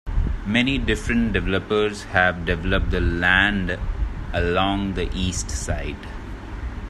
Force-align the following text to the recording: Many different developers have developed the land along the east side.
Many 0.47 0.79
different 0.79 1.31
developers 1.31 2.05
have 2.05 2.43
developed 2.43 2.89
the 2.89 2.99
land 3.01 3.77
along 4.33 4.95
the 4.95 5.15
east 5.15 5.51
side. 5.51 6.07